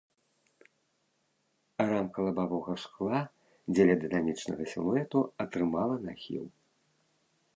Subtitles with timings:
[1.89, 3.21] Рамка лабавога шкла
[3.73, 6.45] дзеля дынамічнага сілуэту атрымала нахіл.